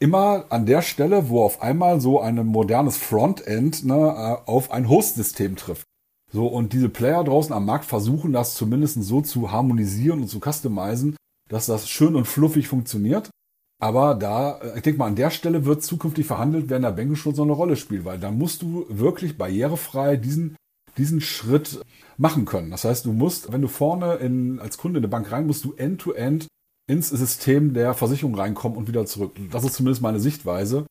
Immer 0.00 0.44
an 0.50 0.66
der 0.66 0.82
Stelle, 0.82 1.28
wo 1.28 1.42
auf 1.42 1.62
einmal 1.62 2.00
so 2.00 2.20
ein 2.20 2.46
modernes 2.46 2.98
Frontend 2.98 3.84
ne, 3.84 3.94
äh, 3.94 4.50
auf 4.50 4.70
ein 4.70 4.88
Host-System 4.88 5.56
trifft. 5.56 5.84
So, 6.30 6.46
und 6.46 6.74
diese 6.74 6.90
Player 6.90 7.24
draußen 7.24 7.54
am 7.54 7.64
Markt 7.64 7.86
versuchen 7.86 8.34
das 8.34 8.54
zumindest 8.54 9.02
so 9.02 9.22
zu 9.22 9.50
harmonisieren 9.50 10.20
und 10.20 10.28
zu 10.28 10.40
customizen, 10.40 11.16
dass 11.48 11.66
das 11.66 11.88
schön 11.88 12.14
und 12.14 12.26
fluffig 12.26 12.68
funktioniert. 12.68 13.30
Aber 13.78 14.14
da, 14.14 14.58
äh, 14.58 14.76
ich 14.76 14.82
denke 14.82 14.98
mal, 14.98 15.06
an 15.06 15.16
der 15.16 15.30
Stelle 15.30 15.64
wird 15.64 15.82
zukünftig 15.82 16.26
verhandelt 16.26 16.68
werden, 16.68 16.82
der 16.82 16.92
Bankenschutz 16.92 17.36
noch 17.36 17.44
eine 17.44 17.52
Rolle 17.52 17.76
spielt, 17.76 18.04
weil 18.04 18.18
da 18.18 18.30
musst 18.30 18.62
du 18.62 18.86
wirklich 18.88 19.38
barrierefrei 19.38 20.16
diesen, 20.16 20.56
diesen 20.96 21.20
Schritt 21.20 21.80
machen 22.16 22.44
können. 22.44 22.70
Das 22.70 22.84
heißt, 22.84 23.06
du 23.06 23.12
musst, 23.12 23.52
wenn 23.52 23.62
du 23.62 23.68
vorne 23.68 24.14
in, 24.16 24.58
als 24.58 24.78
Kunde 24.78 24.98
in 24.98 25.04
eine 25.04 25.10
Bank 25.10 25.30
rein 25.30 25.46
musst, 25.46 25.64
du 25.64 25.74
end-to-end 25.74 26.44
-end 26.44 26.48
ins 26.88 27.10
System 27.10 27.74
der 27.74 27.94
Versicherung 27.94 28.34
reinkommen 28.34 28.76
und 28.76 28.88
wieder 28.88 29.06
zurück. 29.06 29.36
Das 29.50 29.62
ist 29.62 29.74
zumindest 29.74 30.02
meine 30.02 30.20
Sichtweise. 30.20 30.86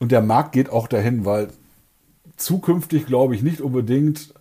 Und 0.00 0.10
der 0.10 0.22
Markt 0.22 0.52
geht 0.52 0.70
auch 0.70 0.88
dahin, 0.88 1.24
weil 1.24 1.48
zukünftig 2.36 3.06
glaube 3.06 3.36
ich 3.36 3.42
nicht 3.42 3.60
unbedingt, 3.60 4.34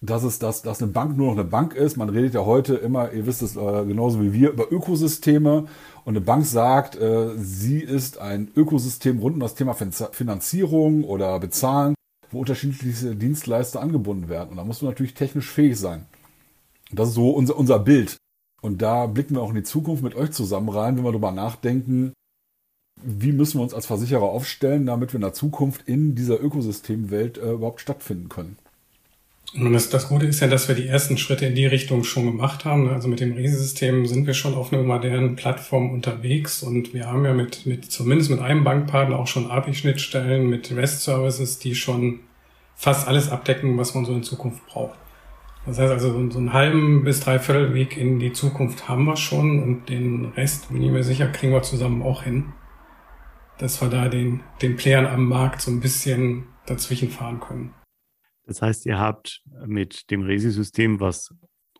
dass 0.00 0.22
es 0.22 0.38
dass, 0.38 0.62
dass 0.62 0.82
eine 0.82 0.90
Bank 0.92 1.16
nur 1.16 1.26
noch 1.26 1.40
eine 1.40 1.48
Bank 1.48 1.74
ist. 1.74 1.96
Man 1.96 2.08
redet 2.08 2.34
ja 2.34 2.44
heute 2.44 2.74
immer, 2.74 3.12
ihr 3.12 3.26
wisst 3.26 3.42
es 3.42 3.56
äh, 3.56 3.84
genauso 3.84 4.22
wie 4.22 4.32
wir, 4.32 4.50
über 4.50 4.72
Ökosysteme. 4.72 5.66
Und 6.04 6.16
eine 6.16 6.22
Bank 6.22 6.46
sagt, 6.46 6.96
äh, 6.96 7.36
sie 7.36 7.80
ist 7.80 8.18
ein 8.18 8.50
Ökosystem 8.56 9.18
rund 9.18 9.34
um 9.34 9.40
das 9.40 9.54
Thema 9.54 9.74
Finanzierung 9.74 11.04
oder 11.04 11.38
Bezahlen, 11.38 11.94
wo 12.30 12.40
unterschiedliche 12.40 13.14
Dienstleister 13.14 13.80
angebunden 13.80 14.28
werden. 14.28 14.50
Und 14.50 14.56
da 14.56 14.64
musst 14.64 14.80
du 14.80 14.86
natürlich 14.86 15.14
technisch 15.14 15.50
fähig 15.50 15.78
sein. 15.78 16.06
Das 16.92 17.08
ist 17.08 17.14
so 17.14 17.30
unser, 17.30 17.56
unser 17.56 17.78
Bild. 17.78 18.16
Und 18.62 18.82
da 18.82 19.06
blicken 19.06 19.34
wir 19.34 19.42
auch 19.42 19.50
in 19.50 19.56
die 19.56 19.62
Zukunft 19.62 20.02
mit 20.02 20.14
euch 20.14 20.32
zusammen 20.32 20.70
rein, 20.70 20.96
wenn 20.96 21.04
wir 21.04 21.12
darüber 21.12 21.30
nachdenken, 21.30 22.12
wie 23.02 23.32
müssen 23.32 23.58
wir 23.58 23.62
uns 23.62 23.74
als 23.74 23.86
Versicherer 23.86 24.24
aufstellen, 24.24 24.86
damit 24.86 25.12
wir 25.12 25.16
in 25.16 25.22
der 25.22 25.32
Zukunft 25.32 25.88
in 25.88 26.14
dieser 26.14 26.40
Ökosystemwelt 26.40 27.38
äh, 27.38 27.52
überhaupt 27.52 27.80
stattfinden 27.80 28.28
können. 28.28 28.56
Und 29.52 29.72
das, 29.72 29.90
das 29.90 30.08
Gute 30.08 30.26
ist 30.26 30.40
ja, 30.40 30.46
dass 30.46 30.68
wir 30.68 30.76
die 30.76 30.86
ersten 30.86 31.18
Schritte 31.18 31.46
in 31.46 31.56
die 31.56 31.66
Richtung 31.66 32.04
schon 32.04 32.24
gemacht 32.26 32.64
haben. 32.64 32.88
Also 32.88 33.08
mit 33.08 33.18
dem 33.18 33.32
Riesensystem 33.32 34.06
sind 34.06 34.26
wir 34.26 34.34
schon 34.34 34.54
auf 34.54 34.72
einer 34.72 34.82
modernen 34.82 35.34
Plattform 35.34 35.90
unterwegs 35.90 36.62
und 36.62 36.94
wir 36.94 37.06
haben 37.06 37.24
ja 37.24 37.32
mit, 37.32 37.66
mit 37.66 37.90
zumindest 37.90 38.30
mit 38.30 38.40
einem 38.40 38.62
Bankpartner 38.62 39.18
auch 39.18 39.26
schon 39.26 39.50
API-Schnittstellen 39.50 40.48
mit 40.48 40.70
REST-Services, 40.70 41.58
die 41.58 41.74
schon 41.74 42.20
fast 42.76 43.08
alles 43.08 43.28
abdecken, 43.28 43.76
was 43.76 43.94
man 43.94 44.04
so 44.04 44.12
in 44.14 44.22
Zukunft 44.22 44.64
braucht. 44.66 44.98
Das 45.66 45.78
heißt 45.78 45.92
also, 45.92 46.30
so 46.30 46.38
einen 46.38 46.52
halben 46.52 47.04
bis 47.04 47.20
dreiviertel 47.20 47.74
Weg 47.74 47.96
in 47.96 48.20
die 48.20 48.32
Zukunft 48.32 48.88
haben 48.88 49.04
wir 49.04 49.16
schon 49.16 49.62
und 49.62 49.88
den 49.88 50.26
Rest, 50.36 50.72
bin 50.72 50.82
ich 50.82 50.90
mir 50.90 51.02
sicher, 51.02 51.26
kriegen 51.26 51.52
wir 51.52 51.62
zusammen 51.62 52.02
auch 52.02 52.22
hin. 52.22 52.52
Dass 53.58 53.82
wir 53.82 53.88
da 53.88 54.08
den, 54.08 54.40
den 54.62 54.76
Playern 54.76 55.06
am 55.06 55.26
Markt 55.26 55.60
so 55.60 55.70
ein 55.70 55.80
bisschen 55.80 56.44
dazwischen 56.66 57.10
fahren 57.10 57.40
können. 57.40 57.74
Das 58.50 58.62
heißt, 58.62 58.84
ihr 58.86 58.98
habt 58.98 59.44
mit 59.64 60.10
dem 60.10 60.22
Resi-System, 60.22 60.98
was 60.98 61.32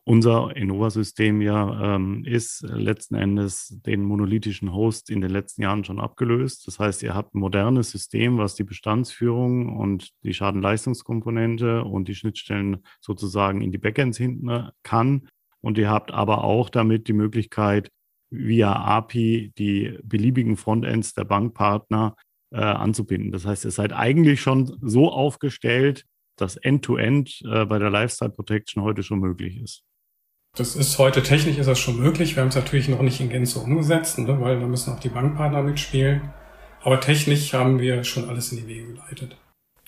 unser 0.04 0.54
Innova-System 0.54 1.40
ja 1.40 1.96
ähm, 1.96 2.24
ist, 2.24 2.62
letzten 2.62 3.16
Endes 3.16 3.76
den 3.84 4.04
monolithischen 4.04 4.72
Host 4.72 5.10
in 5.10 5.20
den 5.20 5.32
letzten 5.32 5.62
Jahren 5.62 5.82
schon 5.82 5.98
abgelöst. 5.98 6.68
Das 6.68 6.78
heißt, 6.78 7.02
ihr 7.02 7.12
habt 7.12 7.34
ein 7.34 7.40
modernes 7.40 7.90
System, 7.90 8.38
was 8.38 8.54
die 8.54 8.62
Bestandsführung 8.62 9.76
und 9.76 10.10
die 10.22 10.32
Schadenleistungskomponente 10.32 11.82
und 11.82 12.06
die 12.06 12.14
Schnittstellen 12.14 12.84
sozusagen 13.00 13.62
in 13.62 13.72
die 13.72 13.78
Backends 13.78 14.16
hinten 14.16 14.68
kann. 14.84 15.26
Und 15.60 15.76
ihr 15.76 15.90
habt 15.90 16.12
aber 16.12 16.44
auch 16.44 16.70
damit 16.70 17.08
die 17.08 17.14
Möglichkeit, 17.14 17.90
via 18.30 18.72
API 18.76 19.52
die 19.58 19.98
beliebigen 20.04 20.56
Frontends 20.56 21.14
der 21.14 21.24
Bankpartner 21.24 22.14
äh, 22.52 22.60
anzubinden. 22.60 23.32
Das 23.32 23.44
heißt, 23.44 23.64
ihr 23.64 23.72
seid 23.72 23.92
eigentlich 23.92 24.40
schon 24.40 24.78
so 24.80 25.10
aufgestellt, 25.10 26.06
dass 26.40 26.56
End-to-End 26.56 27.28
-End, 27.28 27.62
äh, 27.62 27.66
bei 27.66 27.78
der 27.78 27.90
Lifestyle 27.90 28.30
Protection 28.30 28.82
heute 28.82 29.02
schon 29.02 29.20
möglich 29.20 29.60
ist. 29.60 29.82
Das 30.56 30.74
ist 30.74 30.98
heute 30.98 31.22
technisch 31.22 31.58
ist 31.58 31.66
das 31.66 31.78
schon 31.78 32.00
möglich. 32.00 32.34
Wir 32.34 32.42
haben 32.42 32.48
es 32.48 32.56
natürlich 32.56 32.88
noch 32.88 33.02
nicht 33.02 33.20
in 33.20 33.28
Gänze 33.28 33.60
umgesetzt, 33.60 34.18
ne, 34.18 34.40
weil 34.40 34.58
da 34.58 34.66
müssen 34.66 34.92
auch 34.92 34.98
die 34.98 35.08
Bankpartner 35.08 35.62
mitspielen. 35.62 36.22
Aber 36.82 37.00
technisch 37.00 37.52
haben 37.52 37.78
wir 37.78 38.02
schon 38.04 38.28
alles 38.28 38.50
in 38.52 38.58
die 38.58 38.66
Wege 38.66 38.94
geleitet. 38.94 39.36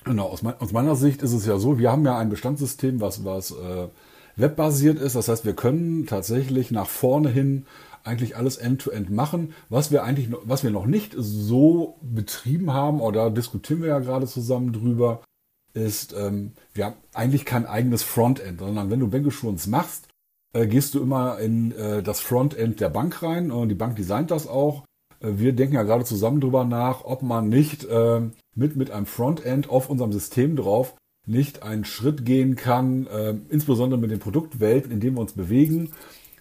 Genau, 0.04 0.26
aus, 0.26 0.42
mein, 0.42 0.54
aus 0.61 0.73
meiner 0.73 0.94
Sicht 0.94 1.23
ist 1.23 1.32
es 1.32 1.47
ja 1.47 1.59
so, 1.59 1.78
wir 1.78 1.90
haben 1.90 2.04
ja 2.04 2.18
ein 2.18 2.28
Bestandssystem, 2.28 3.00
was, 3.00 3.25
was 3.25 3.52
äh, 3.52 3.88
webbasiert 4.37 4.99
ist. 4.99 5.16
Das 5.16 5.28
heißt, 5.28 5.44
wir 5.44 5.54
können 5.54 6.06
tatsächlich 6.06 6.71
nach 6.71 6.88
vorne 6.88 7.28
hin 7.28 7.66
eigentlich 8.04 8.37
alles 8.37 8.56
end-to-end 8.56 9.09
-end 9.09 9.14
machen. 9.14 9.54
Was 9.68 9.90
wir 9.90 10.04
eigentlich, 10.04 10.28
was 10.44 10.62
wir 10.62 10.71
noch 10.71 10.87
nicht 10.87 11.14
so 11.16 11.99
betrieben 12.02 12.73
haben, 12.73 13.00
oder 13.00 13.30
diskutieren 13.30 13.80
wir 13.80 13.88
ja 13.88 13.99
gerade 14.00 14.26
zusammen 14.26 14.73
drüber, 14.73 15.23
ist, 15.74 16.14
ähm, 16.14 16.52
haben 16.78 16.96
eigentlich 17.14 17.44
kein 17.44 17.66
eigenes 17.66 18.02
Frontend, 18.02 18.60
sondern 18.60 18.90
wenn 18.90 19.00
du 19.00 19.08
Bankassurance 19.08 19.68
machst, 19.68 20.08
äh, 20.52 20.66
gehst 20.66 20.94
du 20.94 21.02
immer 21.02 21.38
in 21.38 21.72
äh, 21.72 22.02
das 22.02 22.20
Frontend 22.20 22.80
der 22.80 22.90
Bank 22.90 23.22
rein 23.22 23.50
und 23.50 23.68
die 23.68 23.74
Bank 23.74 23.96
designt 23.96 24.30
das 24.30 24.46
auch. 24.46 24.84
Äh, 25.20 25.32
wir 25.36 25.52
denken 25.52 25.74
ja 25.74 25.82
gerade 25.82 26.04
zusammen 26.04 26.40
drüber 26.40 26.64
nach, 26.64 27.04
ob 27.04 27.22
man 27.22 27.48
nicht 27.48 27.84
äh, 27.84 28.20
mit, 28.54 28.76
mit 28.76 28.90
einem 28.90 29.06
Frontend 29.06 29.70
auf 29.70 29.88
unserem 29.88 30.12
System 30.12 30.56
drauf 30.56 30.94
nicht 31.26 31.62
einen 31.62 31.84
Schritt 31.84 32.24
gehen 32.24 32.56
kann, 32.56 33.06
äh, 33.06 33.34
insbesondere 33.48 34.00
mit 34.00 34.10
den 34.10 34.18
Produktwelten, 34.18 34.90
in 34.90 35.00
denen 35.00 35.16
wir 35.16 35.20
uns 35.20 35.34
bewegen. 35.34 35.92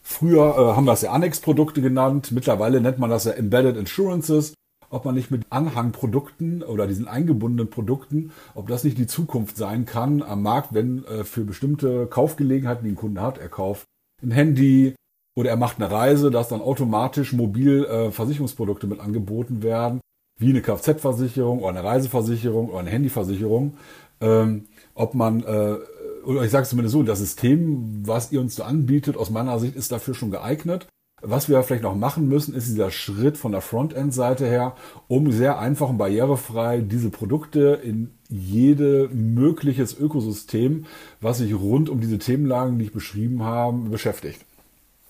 Früher 0.01 0.55
äh, 0.57 0.75
haben 0.75 0.85
wir 0.85 0.91
das 0.91 1.03
ja 1.03 1.11
Annex-Produkte 1.11 1.81
genannt, 1.81 2.31
mittlerweile 2.31 2.81
nennt 2.81 2.97
man 2.97 3.09
das 3.09 3.25
ja 3.25 3.31
Embedded 3.31 3.77
Insurances 3.77 4.53
ob 4.91 5.05
man 5.05 5.15
nicht 5.15 5.31
mit 5.31 5.45
Anhangprodukten 5.50 6.62
oder 6.62 6.86
diesen 6.86 7.07
eingebundenen 7.07 7.69
Produkten, 7.69 8.31
ob 8.53 8.67
das 8.67 8.83
nicht 8.83 8.98
die 8.98 9.07
Zukunft 9.07 9.57
sein 9.57 9.86
kann 9.86 10.21
am 10.21 10.43
Markt, 10.43 10.74
wenn 10.74 11.05
äh, 11.05 11.24
für 11.24 11.43
bestimmte 11.43 12.05
Kaufgelegenheiten, 12.07 12.83
die 12.83 12.91
ein 12.91 12.95
Kunde 12.95 13.21
hat, 13.21 13.39
er 13.39 13.50
kauft 13.50 13.88
ein 14.21 14.31
Handy 14.31 14.93
oder 15.36 15.50
er 15.50 15.57
macht 15.57 15.77
eine 15.77 15.89
Reise, 15.89 16.29
dass 16.29 16.50
dann 16.50 16.62
automatisch 16.62 17.33
mobil 17.33 17.86
äh, 17.86 18.12
Versicherungsprodukte 18.12 18.86
mit 18.86 19.00
angeboten 19.00 19.63
werden, 19.63 20.01
wie 20.38 20.50
eine 20.50 20.62
Kfz-Versicherung 20.62 21.60
oder 21.60 21.69
eine 21.69 21.83
Reiseversicherung 21.83 22.69
oder 22.69 22.79
eine 22.79 22.89
Handyversicherung. 22.89 23.75
Ähm, 24.19 24.67
ob 24.93 25.15
man, 25.15 25.41
äh, 25.43 25.77
oder 26.25 26.43
ich 26.43 26.51
sage 26.51 26.63
es 26.63 26.69
zumindest 26.69 26.93
so, 26.93 27.03
das 27.03 27.19
System, 27.19 28.05
was 28.05 28.31
ihr 28.31 28.41
uns 28.41 28.55
so 28.55 28.63
anbietet, 28.63 29.17
aus 29.17 29.29
meiner 29.29 29.57
Sicht 29.57 29.75
ist 29.75 29.91
dafür 29.91 30.13
schon 30.13 30.31
geeignet. 30.31 30.88
Was 31.24 31.50
wir 31.50 31.62
vielleicht 31.62 31.84
noch 31.84 31.96
machen 31.96 32.28
müssen, 32.28 32.56
ist 32.56 32.68
dieser 32.68 32.90
Schritt 32.90 33.38
von 33.38 33.51
der 33.51 33.62
Frontend-Seite 33.62 34.48
her, 34.48 34.75
um 35.08 35.32
sehr 35.32 35.60
einfach 35.60 35.90
und 35.90 36.00
barrierefrei 36.00 36.82
diese 36.82 37.12
Produkte 37.12 37.80
in 37.84 38.12
jede 38.28 39.08
mögliches 39.10 39.98
Ökosystem, 40.00 40.86
was 41.20 41.38
sich 41.38 41.54
rund 41.54 41.90
um 41.90 42.01
diese 42.01 42.18
Themenlagen, 42.18 42.80
die 42.80 42.86
ich 42.86 42.92
beschrieben 42.92 43.44
habe, 43.44 43.90
beschäftigt. 43.90 44.44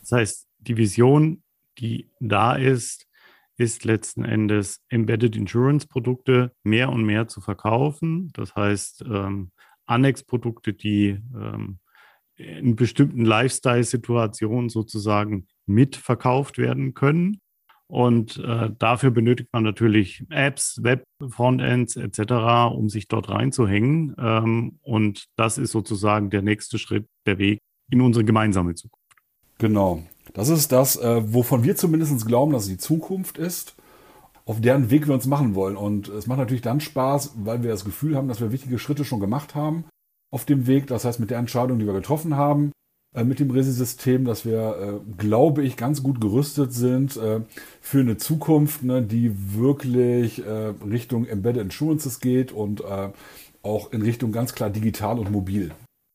Das 0.01 0.11
heißt, 0.11 0.47
die 0.59 0.75
Vision, 0.75 1.43
die 1.79 2.09
da 2.19 2.55
ist, 2.55 3.07
ist 3.57 3.85
letzten 3.85 4.25
Endes 4.25 4.81
Embedded 4.89 5.35
Insurance 5.35 5.87
Produkte 5.87 6.51
mehr 6.63 6.89
und 6.89 7.03
mehr 7.03 7.27
zu 7.27 7.39
verkaufen. 7.39 8.31
Das 8.33 8.55
heißt, 8.55 9.05
ähm, 9.07 9.51
Annex-Produkte, 9.85 10.73
die 10.73 11.19
ähm, 11.35 11.79
in 12.35 12.75
bestimmten 12.75 13.23
Lifestyle-Situationen 13.23 14.69
sozusagen 14.69 15.47
mitverkauft 15.67 16.57
werden 16.57 16.93
können. 16.93 17.39
Und 17.87 18.37
äh, 18.37 18.69
dafür 18.79 19.11
benötigt 19.11 19.49
man 19.51 19.63
natürlich 19.63 20.23
Apps, 20.29 20.79
Web-Frontends 20.81 21.97
etc., 21.97 22.73
um 22.73 22.87
sich 22.87 23.09
dort 23.09 23.27
reinzuhängen. 23.29 24.15
Ähm, 24.17 24.79
und 24.81 25.25
das 25.35 25.57
ist 25.57 25.71
sozusagen 25.71 26.29
der 26.29 26.41
nächste 26.41 26.79
Schritt, 26.79 27.05
der 27.25 27.37
Weg 27.37 27.59
in 27.91 27.99
unsere 27.99 28.23
gemeinsame 28.23 28.75
Zukunft. 28.75 29.03
Genau. 29.57 30.03
Das 30.33 30.47
ist 30.47 30.71
das, 30.71 30.95
äh, 30.95 31.33
wovon 31.33 31.65
wir 31.65 31.75
zumindest 31.75 32.25
glauben, 32.25 32.53
dass 32.53 32.63
es 32.63 32.69
die 32.69 32.77
Zukunft 32.77 33.37
ist, 33.37 33.75
auf 34.45 34.61
deren 34.61 34.89
Weg 34.89 35.07
wir 35.07 35.13
uns 35.13 35.27
machen 35.27 35.53
wollen. 35.53 35.75
Und 35.75 36.07
es 36.07 36.27
macht 36.27 36.39
natürlich 36.39 36.61
dann 36.61 36.79
Spaß, 36.79 37.33
weil 37.43 37.61
wir 37.61 37.71
das 37.71 37.83
Gefühl 37.83 38.15
haben, 38.15 38.29
dass 38.29 38.39
wir 38.39 38.53
wichtige 38.53 38.79
Schritte 38.79 39.03
schon 39.03 39.19
gemacht 39.19 39.53
haben 39.53 39.83
auf 40.31 40.45
dem 40.45 40.65
Weg. 40.65 40.87
Das 40.87 41.03
heißt, 41.03 41.19
mit 41.19 41.29
der 41.29 41.39
Entscheidung, 41.39 41.77
die 41.77 41.85
wir 41.85 41.93
getroffen 41.93 42.37
haben, 42.37 42.71
mit 43.13 43.39
dem 43.39 43.51
Resi-System, 43.51 44.23
dass 44.25 44.45
wir, 44.45 45.01
äh, 45.03 45.13
glaube 45.17 45.63
ich, 45.63 45.75
ganz 45.75 46.01
gut 46.01 46.21
gerüstet 46.21 46.71
sind 46.73 47.17
äh, 47.17 47.41
für 47.81 47.99
eine 47.99 48.17
Zukunft, 48.17 48.83
ne, 48.83 49.01
die 49.01 49.53
wirklich 49.53 50.45
äh, 50.45 50.73
Richtung 50.89 51.25
Embedded 51.25 51.63
Insurances 51.63 52.21
geht 52.21 52.51
und 52.53 52.81
äh, 52.81 53.11
auch 53.63 53.91
in 53.91 54.01
Richtung 54.01 54.31
ganz 54.31 54.53
klar 54.53 54.69
digital 54.69 55.19
und 55.19 55.29
mobil. 55.29 55.71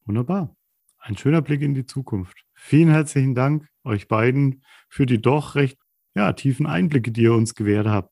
Wunderbar. 0.07 0.55
Ein 0.99 1.17
schöner 1.17 1.43
Blick 1.43 1.61
in 1.61 1.75
die 1.75 1.87
Zukunft. 1.87 2.45
Vielen 2.55 2.89
herzlichen 2.89 3.35
Dank 3.35 3.69
euch 3.85 4.09
beiden 4.09 4.65
für 4.89 5.07
die 5.07 5.21
doch 5.21 5.55
recht 5.55 5.79
ja, 6.15 6.33
tiefen 6.33 6.67
Einblicke, 6.67 7.13
die 7.13 7.23
ihr 7.23 7.35
uns 7.35 7.55
gewährt 7.55 7.87
habt. 7.87 8.11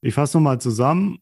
Ich 0.00 0.14
fasse 0.14 0.38
nochmal 0.38 0.60
zusammen. 0.60 1.18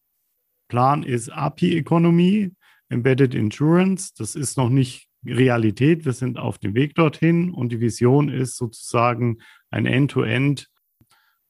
Plan 0.69 1.03
ist 1.03 1.31
API-Economy, 1.31 2.53
Embedded 2.91 3.35
Insurance. 3.35 4.13
Das 4.17 4.37
ist 4.37 4.57
noch 4.57 4.69
nicht 4.69 5.10
Realität. 5.25 6.05
Wir 6.05 6.13
sind 6.13 6.39
auf 6.39 6.59
dem 6.59 6.75
Weg 6.75 6.95
dorthin 6.95 7.51
und 7.51 7.71
die 7.71 7.81
Vision 7.81 8.29
ist 8.29 8.57
sozusagen 8.57 9.39
ein 9.71 9.87
End-to-End 9.87 10.69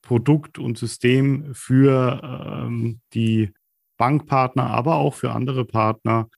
Produkt 0.02 0.58
und 0.58 0.78
System 0.78 1.54
für 1.54 2.20
ähm, 2.66 3.00
die 3.12 3.52
Bankpartner, 3.96 4.66
aber 4.66 4.96
auch 4.96 5.14
für 5.14 5.32
andere 5.32 5.64
Partner 5.64 6.28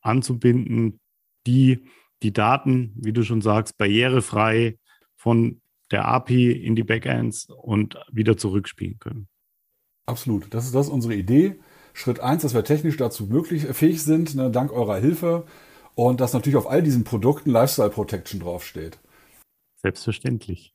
anzubinden, 0.00 1.00
die 1.46 1.84
die 2.22 2.32
Daten, 2.32 2.92
wie 2.96 3.12
du 3.12 3.22
schon 3.24 3.42
sagst, 3.42 3.76
barrierefrei 3.78 4.78
von 5.16 5.60
der 5.90 6.06
API 6.06 6.52
in 6.52 6.76
die 6.76 6.82
Backends 6.82 7.48
und 7.48 7.98
wieder 8.10 8.36
zurückspielen 8.36 8.98
können. 8.98 9.28
Absolut. 10.06 10.52
Das 10.54 10.66
ist 10.66 10.74
das 10.74 10.86
ist 10.86 10.92
unsere 10.92 11.14
Idee. 11.14 11.56
Schritt 11.92 12.20
eins, 12.20 12.42
dass 12.42 12.54
wir 12.54 12.64
technisch 12.64 12.96
dazu 12.96 13.26
möglich, 13.26 13.64
fähig 13.72 14.02
sind, 14.02 14.34
ne, 14.34 14.50
dank 14.50 14.72
eurer 14.72 14.98
Hilfe. 14.98 15.44
Und 15.96 16.20
dass 16.20 16.34
natürlich 16.34 16.56
auf 16.56 16.70
all 16.70 16.82
diesen 16.82 17.04
Produkten 17.04 17.50
Lifestyle 17.50 17.90
Protection 17.90 18.40
draufsteht. 18.40 18.98
Selbstverständlich. 19.82 20.74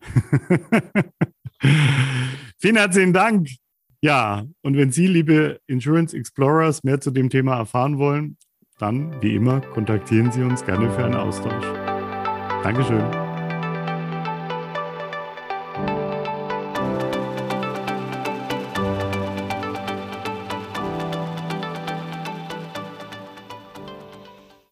Vielen 2.57 2.75
herzlichen 2.75 3.13
Dank. 3.13 3.47
Ja, 4.01 4.45
und 4.61 4.77
wenn 4.77 4.91
Sie, 4.91 5.05
liebe 5.05 5.59
Insurance 5.67 6.17
Explorers, 6.17 6.83
mehr 6.83 6.99
zu 6.99 7.11
dem 7.11 7.29
Thema 7.29 7.57
erfahren 7.57 7.99
wollen, 7.99 8.37
dann, 8.79 9.21
wie 9.21 9.35
immer, 9.35 9.61
kontaktieren 9.61 10.31
Sie 10.31 10.41
uns 10.41 10.65
gerne 10.65 10.89
für 10.89 11.05
einen 11.05 11.15
Austausch. 11.15 11.65
Dankeschön. 12.63 13.20